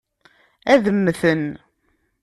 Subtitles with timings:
[0.73, 1.43] Ad mmten.